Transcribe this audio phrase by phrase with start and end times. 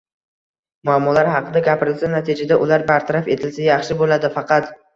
[0.89, 4.77] Muammolar haqida gapirilsa, natijada ular bartaraf etilsa, yaxshi bo‘ladi faqat.